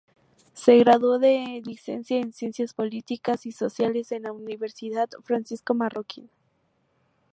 Se 0.55 0.79
graduó 0.79 1.19
de 1.19 1.61
licenciada 1.63 2.23
en 2.23 2.33
Ciencias 2.33 2.73
Políticas 2.73 3.45
y 3.45 3.51
Sociales 3.51 4.11
en 4.11 4.23
la 4.23 4.31
Universidad 4.31 5.07
Francisco 5.23 5.75
Marroquín. 5.75 6.27